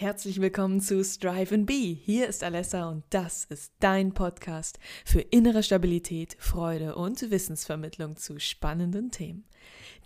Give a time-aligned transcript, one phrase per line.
[0.00, 1.74] Herzlich willkommen zu Strive and Be.
[1.74, 8.38] Hier ist Alessa und das ist dein Podcast für innere Stabilität, Freude und Wissensvermittlung zu
[8.38, 9.44] spannenden Themen.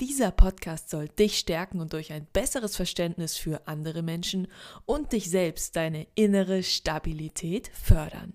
[0.00, 4.48] Dieser Podcast soll dich stärken und durch ein besseres Verständnis für andere Menschen
[4.86, 8.32] und dich selbst deine innere Stabilität fördern.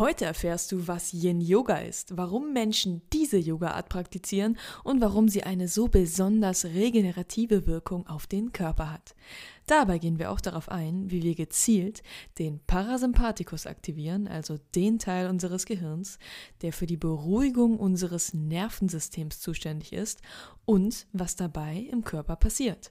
[0.00, 5.42] Heute erfährst du, was Yin Yoga ist, warum Menschen diese Yoga-Art praktizieren und warum sie
[5.42, 9.14] eine so besonders regenerative Wirkung auf den Körper hat.
[9.66, 12.02] Dabei gehen wir auch darauf ein, wie wir gezielt
[12.38, 16.18] den Parasympathikus aktivieren, also den Teil unseres Gehirns,
[16.62, 20.22] der für die Beruhigung unseres Nervensystems zuständig ist
[20.64, 22.90] und was dabei im Körper passiert.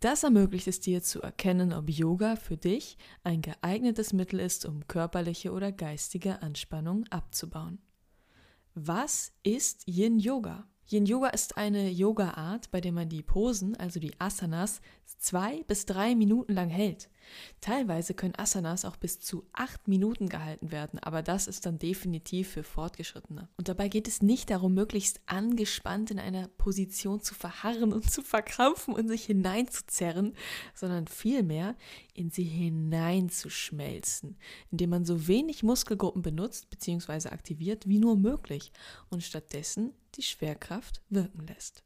[0.00, 4.86] Das ermöglicht es dir zu erkennen, ob Yoga für dich ein geeignetes Mittel ist, um
[4.86, 7.78] körperliche oder geistige Anspannung abzubauen.
[8.74, 10.68] Was ist Yin Yoga?
[10.88, 14.80] Yin Yoga ist eine Yoga-Art, bei der man die Posen, also die Asanas,
[15.18, 17.08] zwei bis drei Minuten lang hält.
[17.60, 22.50] Teilweise können Asanas auch bis zu acht Minuten gehalten werden, aber das ist dann definitiv
[22.50, 23.48] für Fortgeschrittene.
[23.56, 28.22] Und dabei geht es nicht darum, möglichst angespannt in einer Position zu verharren und zu
[28.22, 30.34] verkrampfen und sich hineinzuzerren,
[30.72, 31.74] sondern vielmehr
[32.14, 34.36] in sie hineinzuschmelzen,
[34.70, 37.30] indem man so wenig Muskelgruppen benutzt bzw.
[37.30, 38.70] aktiviert wie nur möglich
[39.10, 41.82] und stattdessen die Schwerkraft wirken lässt.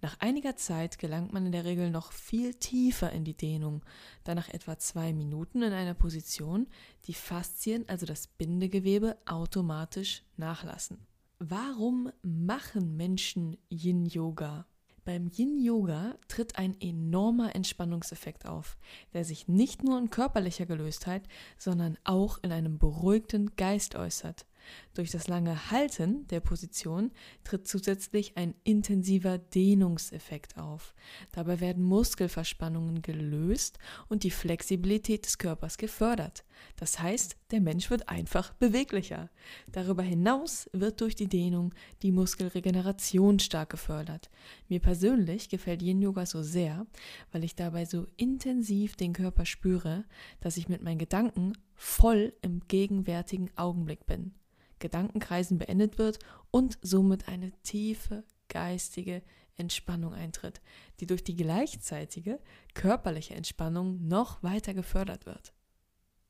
[0.00, 3.82] Nach einiger Zeit gelangt man in der Regel noch viel tiefer in die Dehnung,
[4.24, 6.66] da nach etwa zwei Minuten in einer Position
[7.06, 10.98] die Faszien, also das Bindegewebe, automatisch nachlassen.
[11.38, 14.66] Warum machen Menschen Yin-Yoga?
[15.04, 18.76] Beim Yin-Yoga tritt ein enormer Entspannungseffekt auf,
[19.12, 24.46] der sich nicht nur in körperlicher Gelöstheit, sondern auch in einem beruhigten Geist äußert.
[24.94, 27.12] Durch das lange Halten der Position
[27.44, 30.94] tritt zusätzlich ein intensiver Dehnungseffekt auf.
[31.32, 36.44] Dabei werden Muskelverspannungen gelöst und die Flexibilität des Körpers gefördert.
[36.76, 39.30] Das heißt, der Mensch wird einfach beweglicher.
[39.70, 44.30] Darüber hinaus wird durch die Dehnung die Muskelregeneration stark gefördert.
[44.68, 46.86] Mir persönlich gefällt Yin Yoga so sehr,
[47.32, 50.04] weil ich dabei so intensiv den Körper spüre,
[50.40, 54.34] dass ich mit meinen Gedanken voll im gegenwärtigen Augenblick bin.
[54.78, 56.18] Gedankenkreisen beendet wird
[56.50, 59.22] und somit eine tiefe geistige
[59.56, 60.60] Entspannung eintritt,
[61.00, 62.40] die durch die gleichzeitige
[62.74, 65.52] körperliche Entspannung noch weiter gefördert wird.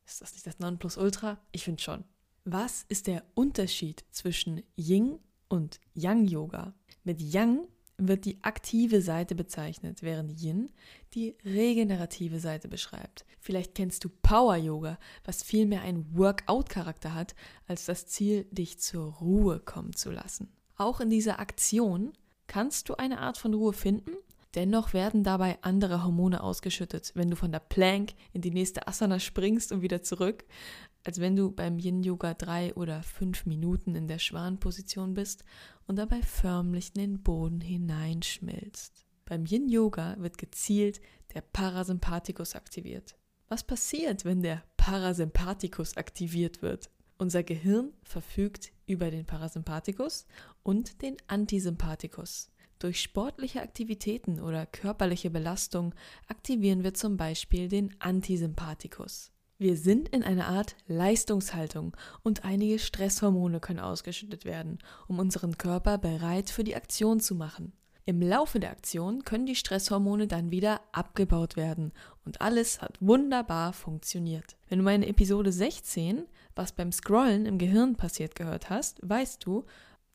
[0.05, 1.37] Ist das nicht das Nonplusultra?
[1.51, 2.05] Ich finde schon.
[2.45, 5.19] Was ist der Unterschied zwischen Yin
[5.49, 6.73] und Yang Yoga?
[7.03, 10.69] Mit Yang wird die aktive Seite bezeichnet, während Yin
[11.13, 13.25] die regenerative Seite beschreibt.
[13.39, 19.13] Vielleicht kennst du Power Yoga, was vielmehr einen Workout-Charakter hat, als das Ziel, dich zur
[19.13, 20.49] Ruhe kommen zu lassen.
[20.75, 22.13] Auch in dieser Aktion
[22.45, 24.11] kannst du eine Art von Ruhe finden,
[24.53, 29.19] dennoch werden dabei andere Hormone ausgeschüttet, wenn du von der Plank in die nächste Asana
[29.19, 30.45] springst und wieder zurück,
[31.03, 35.45] als wenn du beim Yin Yoga drei oder fünf Minuten in der Schwanposition bist
[35.87, 39.05] und dabei förmlich in den Boden hineinschmilzt.
[39.25, 41.01] Beim Yin Yoga wird gezielt
[41.33, 43.15] der Parasympathikus aktiviert.
[43.49, 46.89] Was passiert, wenn der Parasympathikus aktiviert wird?
[47.17, 50.27] Unser Gehirn verfügt über den Parasympathikus
[50.63, 52.51] und den Antisympathikus.
[52.79, 55.95] Durch sportliche Aktivitäten oder körperliche Belastung
[56.27, 59.31] aktivieren wir zum Beispiel den Antisympathikus.
[59.59, 65.97] Wir sind in einer Art Leistungshaltung und einige Stresshormone können ausgeschüttet werden, um unseren Körper
[65.97, 67.73] bereit für die Aktion zu machen.
[68.05, 71.91] Im Laufe der Aktion können die Stresshormone dann wieder abgebaut werden
[72.23, 74.57] und alles hat wunderbar funktioniert.
[74.69, 79.65] Wenn du meine Episode 16, was beim Scrollen im Gehirn passiert, gehört hast, weißt du,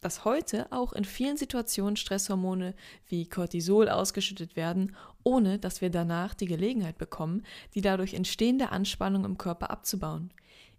[0.02, 2.74] dass heute auch in vielen Situationen Stresshormone
[3.06, 9.24] wie Cortisol ausgeschüttet werden, ohne dass wir danach die Gelegenheit bekommen, die dadurch entstehende Anspannung
[9.24, 10.30] im Körper abzubauen.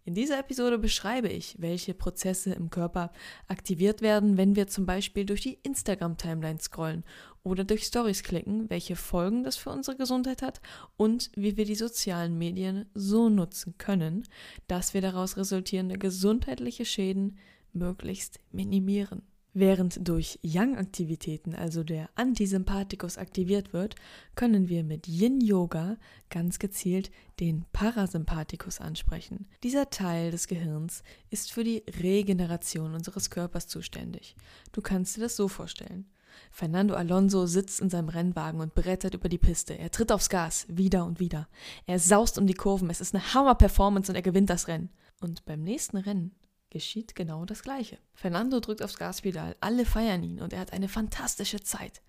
[0.05, 3.13] In dieser Episode beschreibe ich, welche Prozesse im Körper
[3.47, 7.05] aktiviert werden, wenn wir zum Beispiel durch die Instagram-Timeline scrollen
[7.43, 10.59] oder durch Stories klicken, welche Folgen das für unsere Gesundheit hat
[10.97, 14.27] und wie wir die sozialen Medien so nutzen können,
[14.67, 17.37] dass wir daraus resultierende gesundheitliche Schäden
[17.73, 19.23] möglichst minimieren.
[19.55, 23.95] Während durch Yang-Aktivitäten, also der Antisympathikus, aktiviert wird,
[24.33, 25.97] können wir mit Yin-Yoga
[26.31, 29.45] ganz gezielt den Parasympathikus ansprechen.
[29.61, 34.35] Dieser Teil des Gehirns ist für die Regeneration unseres Körpers zuständig.
[34.71, 36.07] Du kannst dir das so vorstellen.
[36.49, 39.77] Fernando Alonso sitzt in seinem Rennwagen und brettert über die Piste.
[39.77, 41.47] Er tritt aufs Gas, wieder und wieder.
[41.85, 42.89] Er saust um die Kurven.
[42.89, 44.89] Es ist eine Hammer-Performance und er gewinnt das Rennen.
[45.21, 46.31] Und beim nächsten Rennen
[46.73, 47.97] geschieht genau das Gleiche.
[48.13, 52.01] Fernando drückt aufs Gaspedal, alle feiern ihn und er hat eine fantastische Zeit.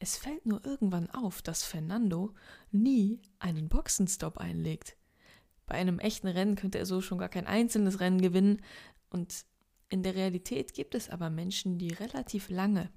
[0.00, 2.34] Es fällt nur irgendwann auf, dass Fernando
[2.72, 4.96] nie einen Boxenstopp einlegt.
[5.66, 8.62] Bei einem echten Rennen könnte er so schon gar kein einzelnes Rennen gewinnen
[9.10, 9.46] und
[9.88, 12.90] in der Realität gibt es aber Menschen, die relativ lange,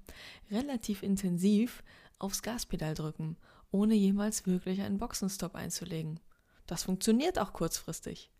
[0.50, 1.84] relativ intensiv
[2.18, 3.36] aufs Gaspedal drücken,
[3.70, 6.18] ohne jemals wirklich einen Boxenstopp einzulegen.
[6.66, 8.30] Das funktioniert auch kurzfristig.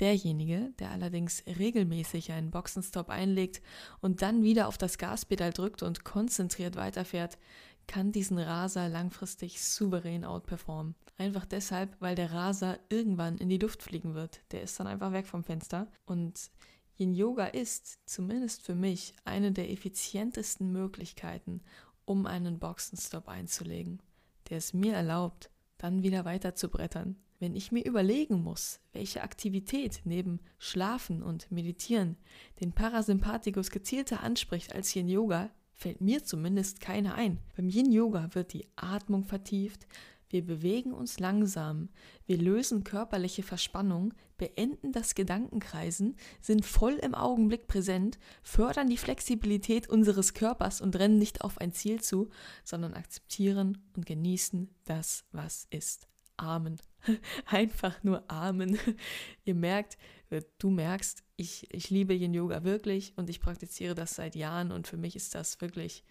[0.00, 3.62] Derjenige, der allerdings regelmäßig einen Boxenstopp einlegt
[4.00, 7.38] und dann wieder auf das Gaspedal drückt und konzentriert weiterfährt,
[7.86, 10.94] kann diesen Raser langfristig souverän outperformen.
[11.18, 14.40] Einfach deshalb, weil der Raser irgendwann in die Luft fliegen wird.
[14.50, 15.90] Der ist dann einfach weg vom Fenster.
[16.04, 16.50] Und
[16.98, 21.62] Yin Yoga ist, zumindest für mich, eine der effizientesten Möglichkeiten,
[22.04, 24.02] um einen Boxenstopp einzulegen,
[24.50, 29.22] der es mir erlaubt, dann wieder weiter zu brettern, wenn ich mir überlegen muss, welche
[29.22, 32.16] Aktivität neben Schlafen und Meditieren
[32.60, 37.38] den Parasympathikus gezielter anspricht als Yin Yoga, fällt mir zumindest keine ein.
[37.56, 39.86] Beim Yin Yoga wird die Atmung vertieft,
[40.28, 41.88] wir bewegen uns langsam,
[42.26, 49.88] wir lösen körperliche Verspannung, beenden das Gedankenkreisen, sind voll im Augenblick präsent, fördern die Flexibilität
[49.88, 52.28] unseres Körpers und rennen nicht auf ein Ziel zu,
[52.64, 56.08] sondern akzeptieren und genießen das, was ist.
[56.36, 56.78] Amen.
[57.46, 58.78] Einfach nur Amen.
[59.44, 59.96] Ihr merkt,
[60.30, 64.72] äh, du merkst, ich, ich liebe Yin Yoga wirklich und ich praktiziere das seit Jahren
[64.72, 66.04] und für mich ist das wirklich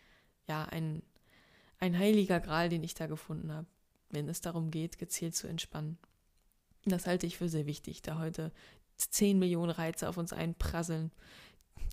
[0.47, 1.01] ja ein,
[1.79, 3.67] ein heiliger Gral, den ich da gefunden habe,
[4.09, 5.97] wenn es darum geht, gezielt zu entspannen.
[6.85, 8.51] Das halte ich für sehr wichtig, da heute
[8.97, 11.11] 10 Millionen Reize auf uns einprasseln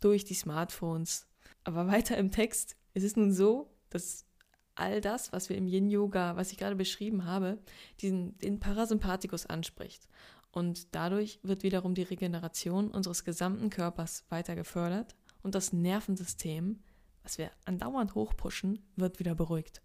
[0.01, 1.27] durch die Smartphones.
[1.65, 2.77] Aber weiter im Text.
[2.95, 4.27] Es ist nun so, dass
[4.75, 7.59] all das, was wir im Yin-Yoga, was ich gerade beschrieben habe,
[8.01, 10.09] diesen, den Parasympathikus anspricht.
[10.51, 16.81] Und dadurch wird wiederum die Regeneration unseres gesamten Körpers weiter gefördert und das Nervensystem,
[17.23, 19.83] was wir andauernd hochpushen, wird wieder beruhigt.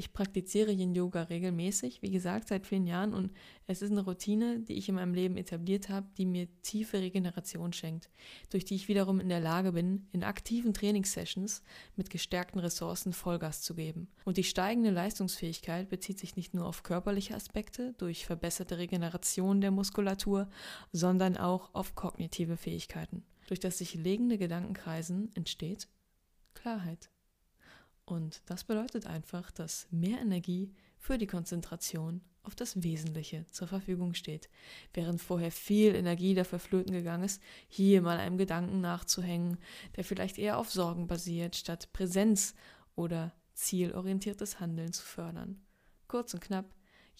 [0.00, 3.34] Ich praktiziere Yin Yoga regelmäßig, wie gesagt, seit vielen Jahren und
[3.66, 7.74] es ist eine Routine, die ich in meinem Leben etabliert habe, die mir tiefe Regeneration
[7.74, 8.08] schenkt,
[8.48, 11.62] durch die ich wiederum in der Lage bin, in aktiven Trainingssessions
[11.96, 14.08] mit gestärkten Ressourcen Vollgas zu geben.
[14.24, 19.70] Und die steigende Leistungsfähigkeit bezieht sich nicht nur auf körperliche Aspekte durch verbesserte Regeneration der
[19.70, 20.48] Muskulatur,
[20.92, 23.22] sondern auch auf kognitive Fähigkeiten.
[23.48, 25.88] Durch das sich legende Gedankenkreisen entsteht
[26.54, 27.10] Klarheit.
[28.10, 34.14] Und das bedeutet einfach, dass mehr Energie für die Konzentration auf das Wesentliche zur Verfügung
[34.14, 34.48] steht.
[34.92, 39.58] Während vorher viel Energie dafür flöten gegangen ist, hier mal einem Gedanken nachzuhängen,
[39.94, 42.54] der vielleicht eher auf Sorgen basiert, statt Präsenz
[42.96, 45.62] oder zielorientiertes Handeln zu fördern.
[46.08, 46.66] Kurz und knapp,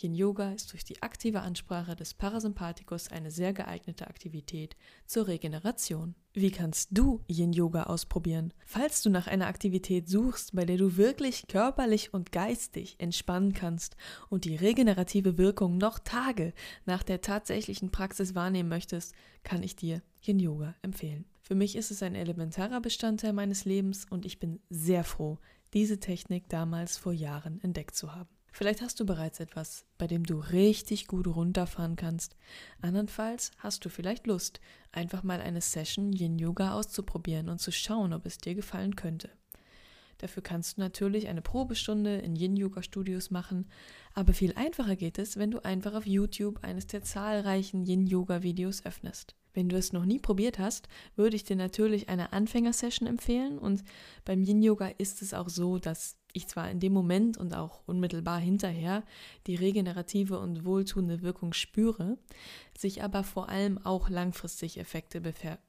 [0.02, 6.14] Yin Yoga ist durch die aktive Ansprache des Parasympathikus eine sehr geeignete Aktivität zur Regeneration.
[6.32, 8.54] Wie kannst du Yin Yoga ausprobieren?
[8.64, 13.96] Falls du nach einer Aktivität suchst, bei der du wirklich körperlich und geistig entspannen kannst
[14.30, 16.54] und die regenerative Wirkung noch Tage
[16.86, 21.26] nach der tatsächlichen Praxis wahrnehmen möchtest, kann ich dir Yin Yoga empfehlen.
[21.42, 25.38] Für mich ist es ein elementarer Bestandteil meines Lebens und ich bin sehr froh,
[25.74, 28.39] diese Technik damals vor Jahren entdeckt zu haben.
[28.52, 32.36] Vielleicht hast du bereits etwas, bei dem du richtig gut runterfahren kannst.
[32.80, 34.60] Andernfalls hast du vielleicht Lust,
[34.92, 39.30] einfach mal eine Session Yin Yoga auszuprobieren und zu schauen, ob es dir gefallen könnte.
[40.20, 43.70] Dafür kannst du natürlich eine Probestunde in Yin Yoga Studios machen,
[44.12, 48.42] aber viel einfacher geht es, wenn du einfach auf YouTube eines der zahlreichen Yin Yoga
[48.42, 49.34] Videos öffnest.
[49.54, 53.82] Wenn du es noch nie probiert hast, würde ich dir natürlich eine Anfängersession empfehlen und
[54.26, 57.82] beim Yin Yoga ist es auch so, dass ich zwar in dem Moment und auch
[57.86, 59.04] unmittelbar hinterher
[59.46, 62.18] die regenerative und wohltuende Wirkung spüre,
[62.76, 65.20] sich aber vor allem auch langfristig Effekte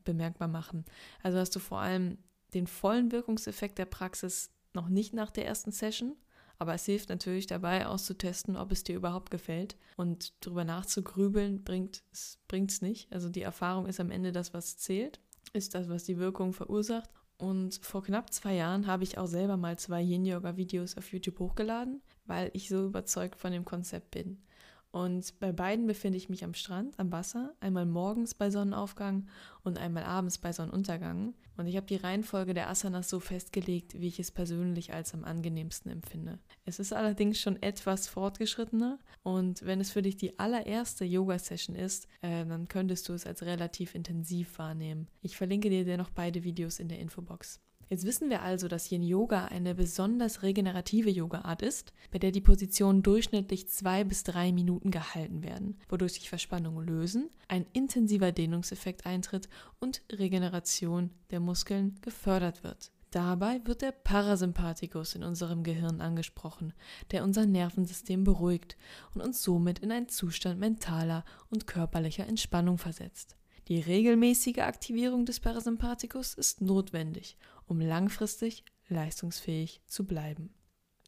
[0.03, 0.85] bemerkbar machen.
[1.23, 2.17] Also hast du vor allem
[2.53, 6.15] den vollen Wirkungseffekt der Praxis noch nicht nach der ersten Session,
[6.61, 9.77] aber es hilft natürlich dabei auszutesten, ob es dir überhaupt gefällt.
[9.97, 13.11] Und darüber nachzugrübeln bringt es bringt's nicht.
[13.11, 15.19] Also die Erfahrung ist am Ende das, was zählt,
[15.53, 17.09] ist das, was die Wirkung verursacht.
[17.41, 22.03] Und vor knapp zwei Jahren habe ich auch selber mal zwei Yin-Yoga-Videos auf YouTube hochgeladen,
[22.27, 24.43] weil ich so überzeugt von dem Konzept bin.
[24.91, 29.27] Und bei beiden befinde ich mich am Strand, am Wasser, einmal morgens bei Sonnenaufgang
[29.63, 31.33] und einmal abends bei Sonnenuntergang.
[31.55, 35.23] Und ich habe die Reihenfolge der Asanas so festgelegt, wie ich es persönlich als am
[35.23, 36.39] angenehmsten empfinde.
[36.65, 42.07] Es ist allerdings schon etwas fortgeschrittener und wenn es für dich die allererste Yoga-Session ist,
[42.21, 45.07] äh, dann könntest du es als relativ intensiv wahrnehmen.
[45.21, 47.61] Ich verlinke dir dennoch beide Videos in der Infobox.
[47.91, 52.39] Jetzt wissen wir also, dass Yin Yoga eine besonders regenerative Yoga-Art ist, bei der die
[52.39, 59.05] Positionen durchschnittlich zwei bis drei Minuten gehalten werden, wodurch sich Verspannungen lösen, ein intensiver Dehnungseffekt
[59.05, 59.49] eintritt
[59.81, 62.91] und Regeneration der Muskeln gefördert wird.
[63.09, 66.71] Dabei wird der Parasympathikus in unserem Gehirn angesprochen,
[67.11, 68.77] der unser Nervensystem beruhigt
[69.13, 73.35] und uns somit in einen Zustand mentaler und körperlicher Entspannung versetzt.
[73.67, 77.37] Die regelmäßige Aktivierung des Parasympathikus ist notwendig,
[77.71, 80.53] um langfristig leistungsfähig zu bleiben.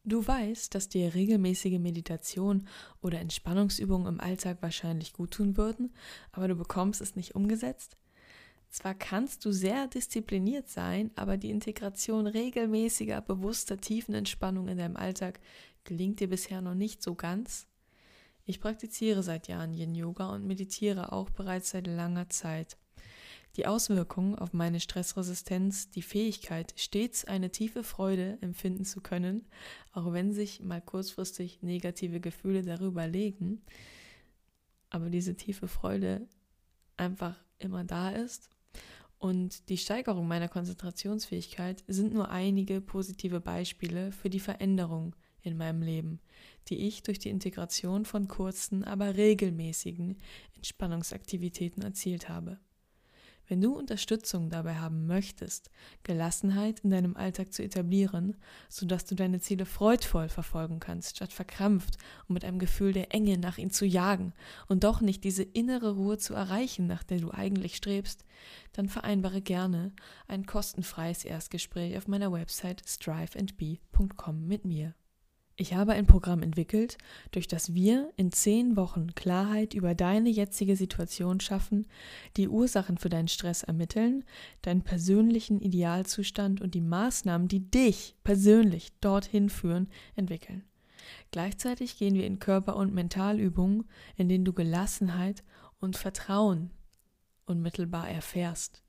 [0.06, 2.68] Du weißt, dass dir regelmäßige Meditation
[3.02, 5.94] oder Entspannungsübungen im Alltag wahrscheinlich guttun würden,
[6.32, 7.98] aber du bekommst es nicht umgesetzt?
[8.70, 15.42] Zwar kannst du sehr diszipliniert sein, aber die Integration regelmäßiger, bewusster Tiefenentspannung in deinem Alltag
[15.84, 17.68] gelingt dir bisher noch nicht so ganz.
[18.46, 22.78] Ich praktiziere seit Jahren Yin Yoga und meditiere auch bereits seit langer Zeit.
[23.56, 29.46] Die Auswirkungen auf meine Stressresistenz, die Fähigkeit, stets eine tiefe Freude empfinden zu können,
[29.92, 33.62] auch wenn sich mal kurzfristig negative Gefühle darüber legen,
[34.90, 36.28] aber diese tiefe Freude
[36.98, 38.50] einfach immer da ist.
[39.20, 45.84] Und die Steigerung meiner Konzentrationsfähigkeit sind nur einige positive Beispiele für die Veränderung in meinem
[45.84, 46.20] Leben,
[46.70, 50.18] die ich durch die Integration von kurzen, aber regelmäßigen
[50.56, 52.60] Entspannungsaktivitäten erzielt habe.
[53.48, 55.70] Wenn du Unterstützung dabei haben möchtest,
[56.04, 58.38] Gelassenheit in deinem Alltag zu etablieren,
[58.70, 61.98] sodass du deine Ziele freudvoll verfolgen kannst, statt verkrampft
[62.28, 64.34] und mit einem Gefühl der Enge nach ihnen zu jagen
[64.68, 68.26] und doch nicht diese innere Ruhe zu erreichen, nach der du eigentlich strebst,
[68.72, 69.92] dann vereinbare gerne
[70.28, 74.96] ein kostenfreies Erstgespräch auf meiner Website striveandbe.com mit mir.
[75.56, 76.98] Ich habe ein Programm entwickelt,
[77.32, 81.86] durch das wir in zehn Wochen Klarheit über deine jetzige Situation schaffen,
[82.38, 84.24] die Ursachen für deinen Stress ermitteln,
[84.64, 90.64] deinen persönlichen Idealzustand und die Maßnahmen, die dich persönlich dorthin führen, entwickeln.
[91.30, 93.84] Gleichzeitig gehen wir in Körper- und Mentalübungen,
[94.16, 95.44] in denen du Gelassenheit
[95.80, 96.72] und Vertrauen
[97.46, 98.82] unmittelbar erfährst.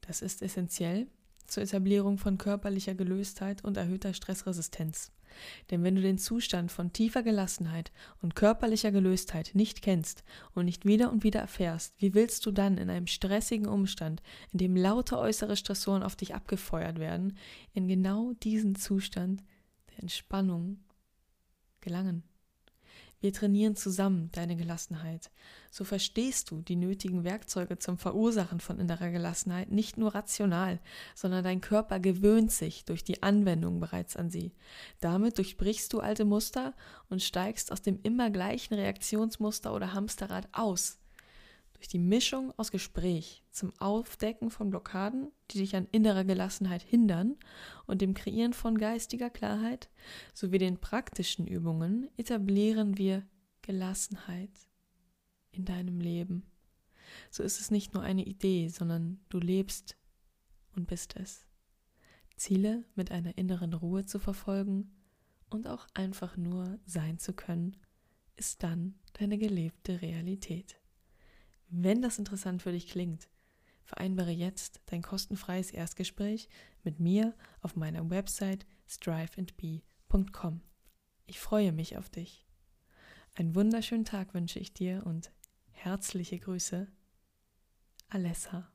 [0.00, 1.06] Das ist essentiell
[1.50, 5.12] zur Etablierung von körperlicher Gelöstheit und erhöhter Stressresistenz.
[5.70, 10.86] Denn wenn du den Zustand von tiefer Gelassenheit und körperlicher Gelöstheit nicht kennst und nicht
[10.86, 15.18] wieder und wieder erfährst, wie willst du dann in einem stressigen Umstand, in dem lauter
[15.18, 17.36] äußere Stressoren auf dich abgefeuert werden,
[17.72, 19.42] in genau diesen Zustand
[19.90, 20.80] der Entspannung
[21.80, 22.24] gelangen?
[23.20, 25.30] Wir trainieren zusammen deine Gelassenheit.
[25.70, 30.80] So verstehst du die nötigen Werkzeuge zum Verursachen von innerer Gelassenheit nicht nur rational,
[31.14, 34.52] sondern dein Körper gewöhnt sich durch die Anwendung bereits an sie.
[35.00, 36.74] Damit durchbrichst du alte Muster
[37.10, 40.99] und steigst aus dem immer gleichen Reaktionsmuster oder Hamsterrad aus
[41.80, 47.38] durch die Mischung aus Gespräch zum Aufdecken von Blockaden, die dich an innerer Gelassenheit hindern,
[47.86, 49.88] und dem Kreieren von geistiger Klarheit
[50.34, 53.26] sowie den praktischen Übungen etablieren wir
[53.62, 54.50] Gelassenheit
[55.52, 56.44] in deinem Leben.
[57.30, 59.96] So ist es nicht nur eine Idee, sondern du lebst
[60.76, 61.46] und bist es.
[62.36, 64.92] Ziele mit einer inneren Ruhe zu verfolgen
[65.48, 67.74] und auch einfach nur sein zu können,
[68.36, 70.79] ist dann deine gelebte Realität.
[71.70, 73.28] Wenn das interessant für dich klingt,
[73.84, 76.48] vereinbare jetzt dein kostenfreies Erstgespräch
[76.82, 80.60] mit mir auf meiner Website striveandbe.com.
[81.26, 82.44] Ich freue mich auf dich.
[83.36, 85.30] Einen wunderschönen Tag wünsche ich dir und
[85.70, 86.88] herzliche Grüße,
[88.08, 88.72] Alessa.